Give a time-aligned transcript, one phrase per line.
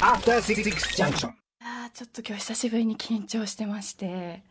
[0.00, 0.62] After Six
[0.94, 1.32] Junction.
[1.60, 4.44] あちょっと今日久しぶりに緊張してまして、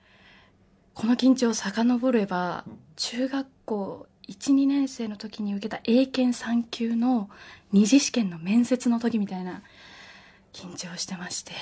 [0.94, 2.66] この緊張を遡れば、
[2.98, 7.30] 中学校1、2年生の時に受けた英検3級の
[7.72, 9.62] 二次試験の面接の時みたいな
[10.52, 11.54] 緊張してまして、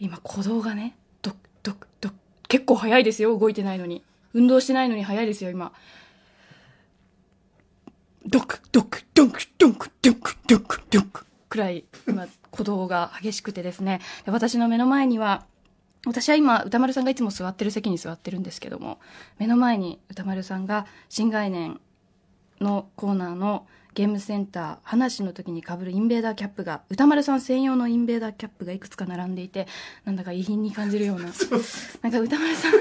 [0.00, 2.12] 今鼓動がね、ドッドッドッ、
[2.48, 4.02] 結構早いですよ、動いてないのに。
[4.34, 5.72] 運動してないのに早いですよ、今。
[8.26, 11.84] ドクドクドクドクドクドクドクくらい
[12.88, 14.00] が激しくてですね。
[14.24, 15.44] で私の目の前には
[16.06, 18.98] 私は今歌丸さんがいつも座ってる席に座ってるんですけども
[19.38, 21.80] 目の前に歌丸さんが新概念
[22.60, 29.66] のコーナーのゲームセンター話の時に被るインベーダーキャップが歌丸さん専用のインベーダーキャップがいくつか並んでいて
[30.04, 31.24] なんだか遺品に感じるような
[32.02, 32.74] なんか歌丸さん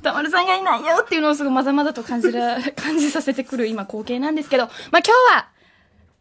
[0.00, 5.48] 歌丸さんがいないよっていうのをすごいまざまざと感じら 感じさせてくる今光景なんですけどまあ今日は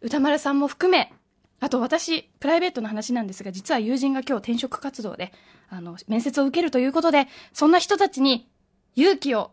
[0.01, 1.13] 歌丸さんも含め
[1.59, 5.31] あと私、プライベートの話なんですが、実は友人が今日転職活動で、
[5.69, 8.49] あの、面接を受けるということで、そんな人たちに
[8.95, 9.51] 勇気を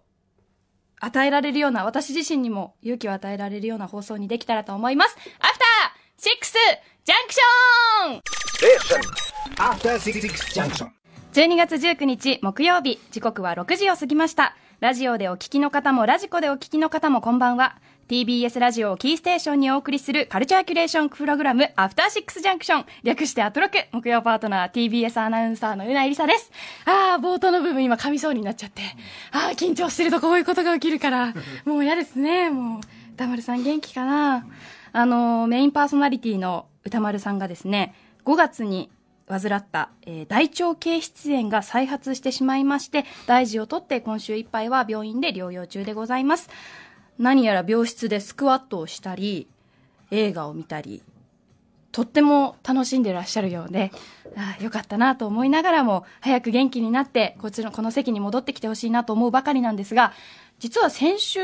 [1.00, 5.16] 与えられるような、私自身にも勇気を与えられるような放送にできたらと思います。
[5.38, 6.54] アフターシックス
[7.04, 8.42] ジャンクション
[9.56, 10.20] After Six
[10.54, 10.88] Junction.
[11.32, 14.54] 12月19日木曜日、時刻は6時を過ぎました。
[14.80, 17.76] ラジオでお聞きの方もラジコでお聞きの方もこんばんは。
[18.12, 22.84] TBS ラジオをキーステーションにお送りするカルチャーキュレーションプログラムアフターシックスジャンクション。
[23.04, 23.78] 略してアトロク。
[23.90, 26.52] 木曜パートナー TBS アナウンサーのうなえりさです。
[26.84, 28.82] あー、冒頭の部分今噛みそうになっちゃって。
[29.30, 31.32] あー、緊張してるとこういうことが起きるから。
[31.64, 32.50] もう嫌ですね。
[32.50, 32.80] もう、
[33.14, 34.44] 歌丸さん元気かな？
[34.92, 37.94] あの、メインパーソナリティの歌丸さんがですね、
[38.26, 38.90] 5月に
[39.26, 46.50] 患った、えー大腸系湿炎が再発してしまいまして、大事をとって今週いっぱいは病院で療養中でございます。
[47.18, 49.46] 何やら病室でスクワットをしたり、
[50.10, 51.02] 映画を見たり、
[51.92, 53.92] とっても楽しんでらっしゃるようで、
[54.36, 60.12] ああよかったなと思いながらも、早く元気になって、こっちの、この席に戻ってきてほしいなと思うばかりなんですが、
[60.58, 61.40] 実は先週、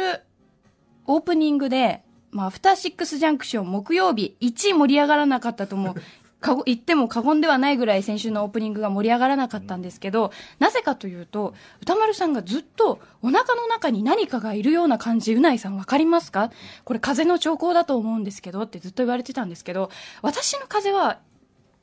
[1.07, 5.95] オープニングで、まあ、アフターシックスジャンクション木曜日、1位盛り上がらなかったとも、
[6.41, 16.53] かご言っても過言ではないぐらい先週のオープニングが盛り上がらなかったんですけど、なぜかというと、歌丸さんがずっとお腹の中に何かがいるような感じ、うないさんわかりますか？
[16.85, 19.91] これ風邪の兆候だと思うんですけどってずっと言われてたんですけど、
[20.23, 21.19] 私の風邪は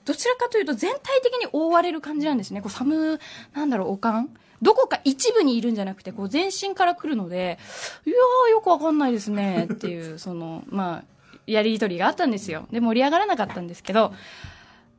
[0.06, 2.62] どちらかというと全体的に覆われる感じなんですね。
[2.62, 3.20] こう寒、
[3.54, 4.30] なんだろう、おかん？
[4.62, 7.60] どこか一部にいるんじゃなくて、こう全身から来るので、
[8.06, 11.15] いやーよくわかんないですね、っていう、その、まあ、
[11.48, 12.68] やりとりがあったんですよ。
[12.72, 14.14] で、盛り上がらなかったんですけど、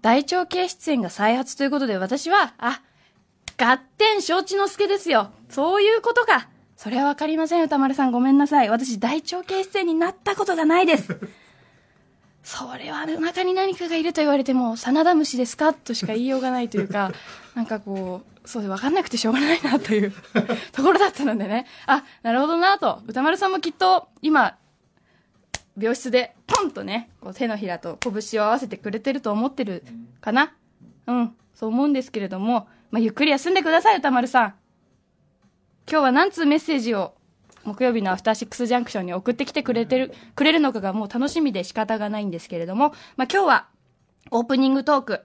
[0.02, 2.82] 大腸系出演が再発ということで、私は、あ、
[3.58, 5.30] 合点承知の助ですよ。
[5.48, 6.48] そういうことか。
[6.76, 8.12] それはわかりません、歌丸さん。
[8.12, 8.68] ごめんなさい。
[8.68, 11.18] 私、大腸系出演になったことがないです。
[12.44, 15.72] それはお腹に何かがいると言われても、真田虫ですか？
[15.72, 17.10] としか言いようがないというか、
[17.56, 20.12] なんかこう、そうで分かんなくてしょうがないなという
[20.70, 21.66] ところだったのでね。
[21.86, 23.02] あ、なるほどなと。
[23.08, 24.56] 歌丸さんもきっと、今、
[25.78, 29.84] 病室でポンとね、こう手のひらと拳を合わせてくれてると思ってる
[30.20, 30.54] かな？
[31.06, 34.54] うん、そう思うんですけれども、まあ、ゆっくり休んでください、歌丸さん。
[35.88, 37.14] 今日は何通メッセージを
[37.64, 43.68] 木曜日のアフターシックスジャンクションに送ってきてくれてる、くれるのかがもう楽しみで仕方がないんですけれども、まあ、今日は
[44.30, 45.20] オープニングトーク、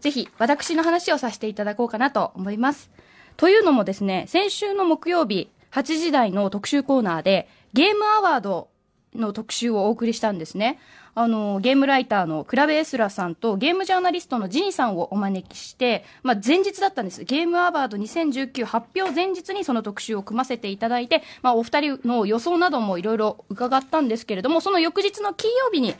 [0.00, 2.90] ぜひ私の話をさせていただこうかなと思います。
[3.36, 8.68] というのもですね、先週の木曜日8時台の特集コーナーでゲームアワード
[9.14, 10.78] の特集をお送りしたんですね。
[11.14, 17.24] あの、ゲームライターのクラベエスラさんとゲームジャーナリストのジニさんをお招きして、まあ、前日だったんです。
[17.24, 25.94] ゲームアワード2019発表前日にその特集を組ませていただいて、まあ、お二人の予想などもいろいろ伺ったんですけれども、その翌日の金曜日に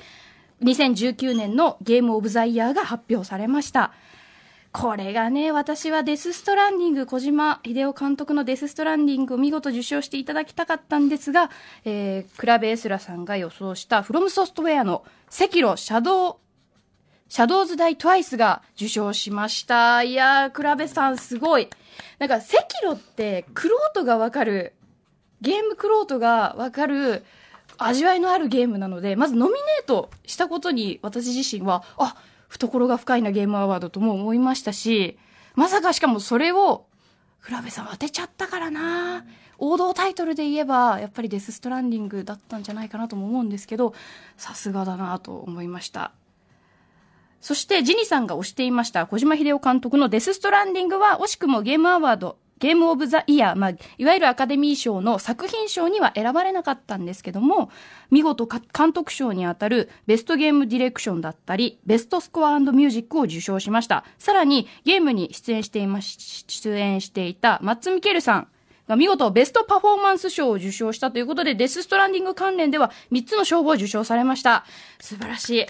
[0.62, 3.92] 2019年のゲームオブザイヤーが発表されました。
[4.76, 11.48] これがね、私はデスストランディング、小島秀夫監督のデスストランディングを見事受賞していただきたかったんですが、
[11.84, 16.36] えー、クラベエスラさんが予想したフロムソフトウェアの赤炉シャドウ、
[17.28, 20.02] シャドウズダイトワイスが受賞しました。
[20.02, 21.68] いやー、クラベさんすごい。
[22.18, 22.44] なんか赤
[22.82, 24.72] 炉って、クロートがわかる、
[25.40, 27.22] ゲームクロートがわかる、
[27.78, 32.16] 味わいのあるゲームなので、まずノミネートしたことに私自身は、あ、
[32.54, 35.18] 懐が深いなゲームアワードとも思いましたし、
[35.56, 36.86] まさかしかもそれを、
[37.40, 39.24] フラベさん当てちゃったからな
[39.58, 43.92] 王道タイトルで言えば、やっぱりデスストランディングだったんじゃないかなとも思うんですけど、
[44.36, 46.12] さすがだなと思いました。
[47.40, 57.70] そして、ジニさんが推していました小島秀夫監督のデスストランディングは、惜しくもゲームアワード、ゲームオブザイヤー、まあ、いわゆるアカデミー賞の作品賞には選ばれなかったんですけども、
[58.10, 64.06] 見事監督賞にあたるベストゲームディレクションだったり、ベストスコアミュージックを受賞しました。
[64.16, 68.48] さらに、ゲームに出演していまし、出演していたマッツ・ミケルさん
[68.88, 74.64] が見事ベストパフォーマンス賞を受賞したということで、デス・ストランディング関連では3つの賞を受賞されました。
[75.02, 75.66] 素晴らしい。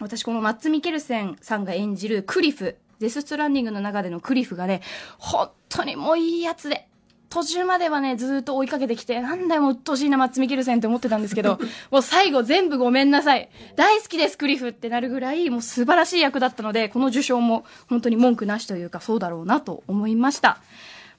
[0.00, 4.82] 私このマッツ・ミケルセンさんが演じるクリフ、デス・ストランディングの中でのクリフがね、
[5.18, 6.88] 本当にもういいやつで、
[7.28, 11.58] 途中まではね、ずーっと追いかけてきて、なんだよ、もう鬱陶しいな、マッツ・ミケルセンって思ってたんですけど、
[11.90, 13.48] もう最後全部ごめんなさい。
[13.74, 20.58] 大好きです、クリフってなるぐらい、もう素晴らしい役だったので、この受賞も本当に文句なしというか、そうだろうなと思いました。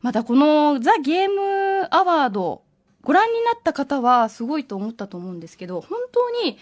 [0.02, 2.62] またこのザ・ゲームアワード、
[3.04, 6.58] ご覧になった方はすごいと思ったと思うんですけど、本当に、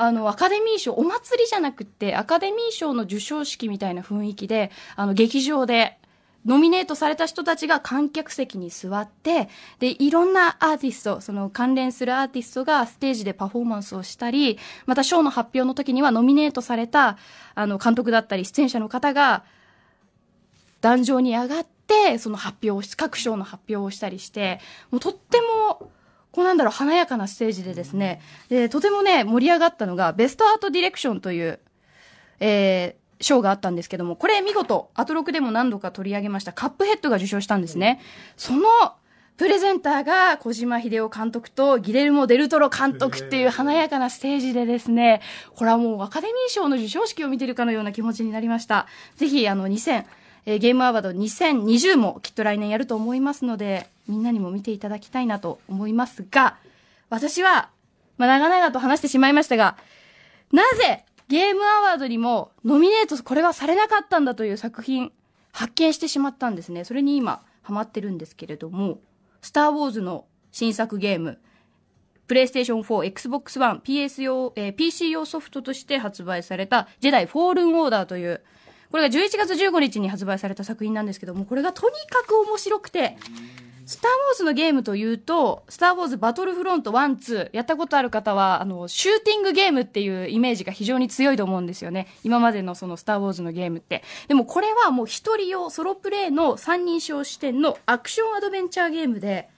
[0.00, 5.98] あの、アカデミー賞、お祭りじゃなくって、アカデミー賞の授賞式みたいな雰囲気で、あの、劇場で、
[6.46, 17.18] ノミネートされた人たちが観客席に座って、で、いろんなアーティスト、その関連するアーティストがステージでパフォーマンスをしたり、また賞の発表の時にはノミネートされた、
[17.54, 19.44] あの、監督だったり出演者の方が、
[20.80, 24.60] 壇上に上がって、その発表を、各賞の発表をしたりして、
[24.90, 25.90] もうとっても、
[26.32, 31.58] こうなんだろう、華やかなステージでですね、で、とてもね、盛り上がったのが、ベストアートディレクションという、
[32.38, 38.00] えー、賞があったんですけども、これ見事、アトロクでも何度か取り上げました、カップヘッドが受賞したんですね。
[38.36, 38.62] その、
[39.40, 45.22] プレゼンターが小島秀夫監督とギレルモ・デルトロ監督っていう華やかなステージでですね、
[45.54, 48.86] これはもうアカデミー賞の授賞式を見てるかのような気持ちになりました。
[49.16, 50.04] ぜひ、あの、2000、
[50.44, 56.58] えーゲームアワード2020もきっと来年やると思いますので、みんなにも見ていただきたいなと思いますが、
[57.08, 57.70] 私は、
[58.18, 59.76] まあ、長々と話してしまいましたが、
[60.52, 65.12] なぜゲームアワードにもノミネートこれはされなかったんだという作品
[65.52, 66.84] 発見してしまったんですね。
[66.84, 69.00] それに今ハマってるんですけれども、
[69.42, 71.38] スター・ウォーズの新作ゲーム、
[72.26, 78.42] プレイステーション4、Xbox One、PS 用、えー PC 用ソフトとして発売された、ジェダイ・フォールン・オーダーという、
[78.90, 83.16] これが11月15日に発売された作品なんですけども、これがとにかく面白くて、
[83.90, 92.06] スター・ウォーズのゲームというと、スター・ウォーズバトルフロント1、2、やったことある方は、あの、シューティングゲームっていうイメージが非常に強いと思うんですよね。
[92.22, 94.04] 今までのそのスター・ウォーズのゲームって。
[94.28, 99.48] でもこれはもう一人用ソロプレイの三人称視点のアクションアドベンチャーゲームで、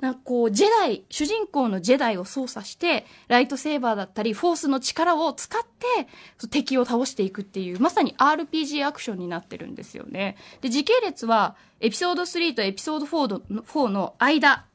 [0.00, 6.08] なんかこう、ジェダイ、主人公のジェダイを操作して、ライトセーバーだったり、フォースの力を使って、
[6.48, 10.36] 敵を倒していくっていう、まさに RPG アクションになってるんですよね。
[10.60, 14.66] で、時系列は、エピソード3とエピソード4の ,4 の間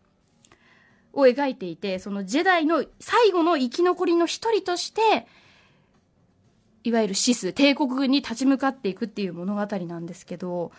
[1.13, 5.27] を描いていて、そのジェダイの最後の生き残りの一人として、
[6.83, 10.71] いわゆるシス、帝国軍に立ち向かっていくっていう物語なんですけど、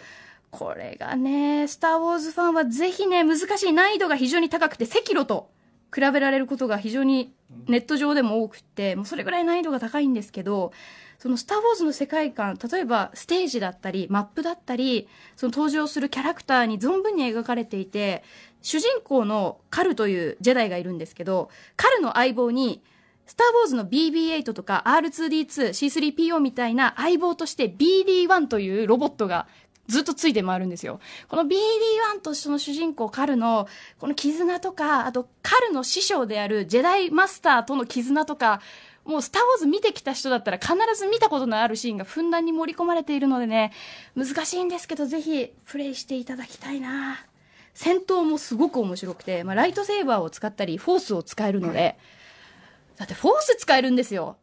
[0.51, 5.51] これがね、スター・ウォーズファンはぜひね、難しい難易度が非常に高くて、赤炉と
[5.95, 7.33] 比べられることが非常に
[7.67, 10.73] ネット上でも多くって、もうそれぐらい難易度が高いんですけど、
[11.19, 15.07] そのスター・ウォーズの世界観、例えばステージだったり、マップだったり、
[15.37, 18.25] その登場するキャラクターに存分に描かれていて、
[18.63, 22.83] 主人公のカルというジェダイがいるんですけど、カルの相棒に、
[23.27, 29.47] スター・ウォーズの BB-8 とか R2D2、C3PO みたいな相棒として BD-1 というロボットが
[29.91, 31.01] ずっとついて回るんですよ。
[31.29, 38.61] この BD-1 とその主人公カルのこの絆とか、あとカルの師匠であるジェダイマスターとの絆とか、
[39.05, 43.73] もうスター・ウォーズ見てきた人だったら必ず見たことのあるシーンがふんだんに盛り込まれているのでね、
[44.15, 47.25] 難しいんですけどぜひプレイしていただきたいな
[47.75, 51.99] 戦闘もすごく面白くて、まあ、ライトセーバーを使ったり、フォースを使えるので、
[52.97, 54.37] だってフォース使えるんですよ。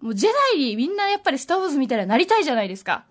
[0.00, 3.04] もうジェダイにみんなやっぱりスター・ウォーズみたいななりたいじゃないですか。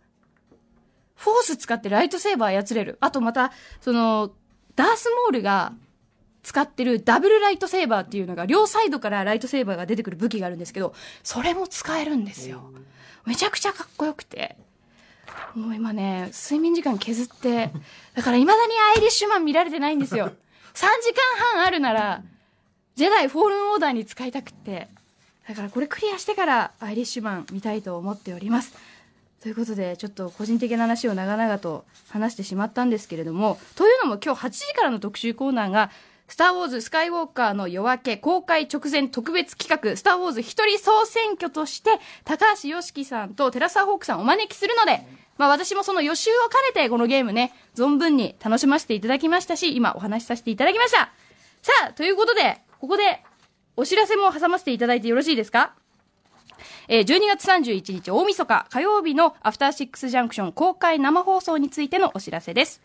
[1.19, 2.97] フォース使ってライトセーバー操れる。
[3.01, 4.31] あとまた、その、
[4.75, 5.73] ダースモールが
[6.43, 12.71] 使ってるダブルライトセーバーっていうのが、両サイドからライトセーバーが出てくる武器があるんですけど、それも使えるんですよ。
[13.25, 14.55] めちゃくちゃかっこよくて。
[15.55, 17.71] もう今ね、睡眠時間削って、
[18.15, 20.27] だから未だにアイリッシュマン見られてないんですよ。
[20.27, 20.31] 3
[20.71, 22.23] 時間半あるなら、
[22.95, 24.88] ジェダイフォールンオーダーに使いたくって。
[25.49, 28.77] だからこれクリアしてからアイリッシュマン見たいと思っております。
[29.41, 35.91] ということで、ちょっと個人的な話を長々と話してしまったんですけれども、というのも今日8時からの特集コーナーが、
[36.27, 51.12] スター・ウォーズ・スカイウォーカーの夜明け公開直前特別企画、スター・ウォーズ一人総選挙として、高橋良樹さんとテラサホークさんをお招きするので、まあ私もその予習を兼ねてこのゲームね、存分に楽しませていただきましたし、今お話しさせていただきました。
[51.62, 53.24] さあ、ということで、ここで
[53.77, 55.74] お知らせも挟ませていただいてよろしいですか？
[56.91, 62.81] えー12月31日大晦日火曜日のアフターシックスジャンクション公開生放送についてのお知らせです。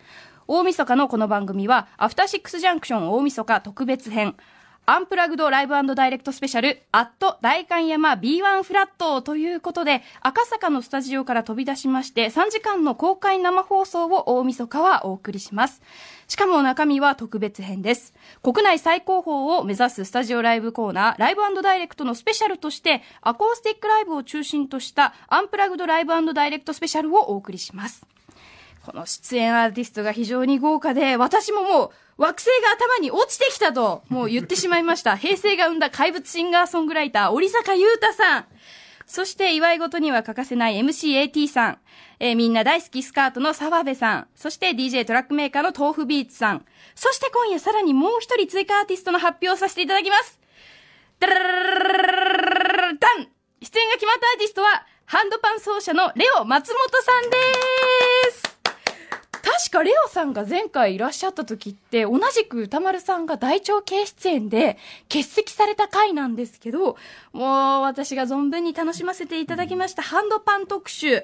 [0.47, 4.37] 大晦日のこの番組は、アフターシックスジャンクション大晦日特別編、
[4.87, 15.81] アンプラグドライブダイレクトスペシャル、アット大観山 B1 フラットということで、赤坂のスタジオから飛び出しまして、3時間の公開生放送を大晦日はお送りします。
[16.29, 18.13] しかも中身は特別編です。
[18.43, 28.07] 国内最高峰を目指すスタジオライブコーナー、ライブダイレクトのスペシャルとして、アコースティックライブを中心としたアンプラグドライブダイレクトスペシャルをお送りします。
[28.85, 35.17] この出演アーティストが非常に豪華で、私ももう惑星が頭に落ちてきたと、もう言ってしまいました。
[35.19, 38.47] 平成が生んだ怪物シンガーソングライター、織坂優太さん。
[39.07, 41.79] そして、祝い事には欠かせない MCAT さん。
[42.21, 44.29] えー、みんな大好きスカートの澤部さん。
[44.35, 46.65] そして、DJ トラックメーカーの豆腐ビーツさん。
[46.95, 50.41] そして、今夜さらにもう一人追加アーティストの発表をさせていただきます。
[51.21, 53.29] ダラララダン
[53.61, 57.84] 出演が決まったアーティストは、ハンドパン奏者のレオ松本さんです
[59.57, 66.97] 確かレオさんが前回いらっしゃった時って、同じく歌丸さんが大腸系出演で欠席された回なんですけど、
[67.33, 71.23] もう私が存分に楽しませていただきましたハンドパン特集。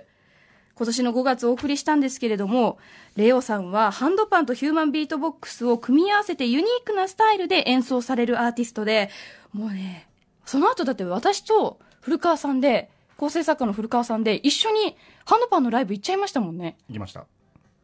[0.77, 2.79] 今年の5月お送りしたんですけれども、
[3.17, 9.11] レオさんはハンドパンとヒューマンビートボックスを組み合わせてユニークなスタイルで演奏されるアーティストで、
[9.53, 10.07] もうね、
[10.47, 14.97] その後だって私と古川さんで、構成作家の古川さんで一緒に
[15.27, 16.77] ハンドパンのライブ行っちゃいましたもんね。
[16.89, 17.27] 行きました。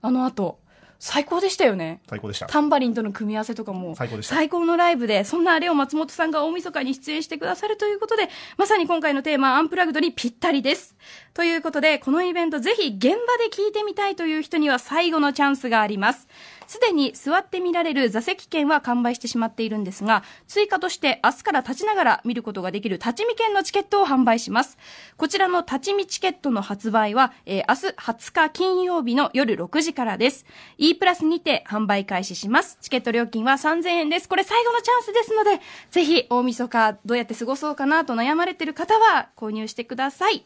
[0.07, 0.61] あの後。
[0.99, 2.01] 最高でしたよね。
[2.09, 2.47] 最高でした。
[2.47, 10.97] タンバリンとの組み合わせとかも最高でした最高のライブで、そんなレオ松本さんが大晦日に出演してくださるということで、まさに今回のテーマ、アンプラグドにぴったりです。
[11.35, 16.29] ということで、このイベントぜひ現場で聞いてみたいという人には最後のチャンスがあります。
[16.67, 24.79] すでに座って見られる座席券は完売してしまっているんですが、追加として明日から立ちながら見ることができる立ち見券のチケットを販売します。
[25.17, 30.47] こちらの立ち見チケットの発売は、えー明日20日金曜日の夜6時からです。
[30.79, 32.79] E プラスにて販売開始します。
[32.81, 34.29] チケット料金は3000円です。
[34.29, 40.45] これ最後のチャンスですので、ぜひ大晦日どうやって過ごそうかなと悩まれている方は購入してください。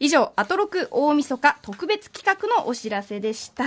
[0.00, 3.64] 以上、アトロク大晦日特別企画のお知らせでした。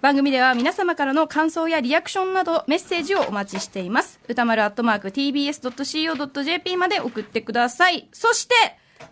[0.00, 4.20] 番組では皆様からの感想やリアクションなどメッセージをお待ちしています。
[4.28, 8.08] 歌丸アットマーク tbs.co.jp まで送ってください。
[8.12, 8.54] そして、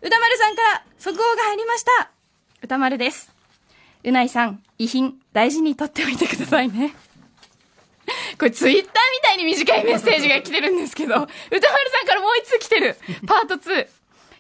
[0.01, 2.13] 歌丸さんから速報が入りました。
[2.63, 3.33] 歌丸です。
[4.05, 6.95] うないさん、遺品大事に取っておいてくださいね。
[8.39, 11.59] これツイッターみたいに短いメッセージが来てるんですけど、歌丸さ
[12.05, 12.97] んからもう一つ来てる。
[13.27, 13.89] パート2。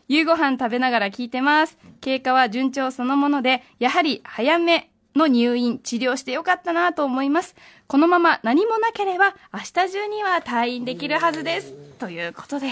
[0.06, 1.76] 夕ご飯食べながら聞いてます。
[2.00, 7.54] 経過は順調そのもので、やはり早めの入院、治療してよかったなと思います。
[7.86, 11.72] このまま何もなければ、明日中には退院できるはずです。
[11.98, 12.68] ということで。
[12.68, 12.70] い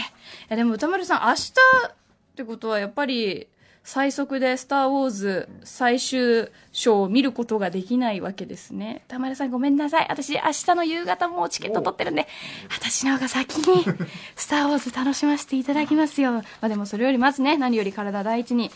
[0.49, 1.53] や、でも歌丸さん、明日
[1.89, 3.49] ってことはやっぱり、
[3.85, 9.03] 最速でスター・ウォーズ最終章を見ることができないわけですね。
[9.09, 10.07] 歌丸さんごめんなさい。
[10.09, 12.27] 私明日の夕方もチケット取ってるんで、
[12.71, 13.85] 私の方が先に
[14.37, 16.33] スター・ウォーズ楽しませていただきますよ。
[16.33, 18.71] まあでもそれよりまずね、何より体第一に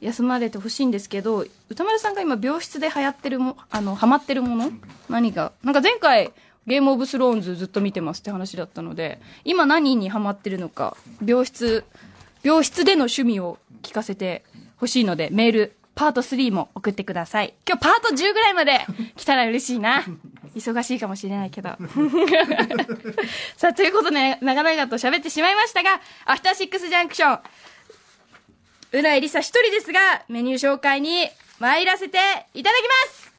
[0.00, 4.70] 休まれてほしいんですけど、歌丸さんが今病室で流行ってるも、あの、ハマってるもの？
[5.08, 5.52] 何が？
[5.62, 6.32] なんか前回、
[6.66, 11.84] ゲームオブスローンズずっと見てますって話だったので、今何にハマってるのか、病室、
[12.42, 14.44] 病室での趣味を聞かせて
[14.76, 17.54] ほしいので、メール、パート3も送ってください。
[17.66, 18.80] 今日パート10ぐらいまで
[19.16, 20.04] 来たら嬉しいな。
[20.54, 21.70] 忙しいかもしれないけど。
[23.56, 27.40] さあ、ということで、長々と喋ってしまいましたが、アフターシックスジャンクション、
[28.92, 31.28] うないりさ一人ですが、メニュー紹介に
[31.58, 32.18] 参らせて
[32.54, 33.32] いただきます。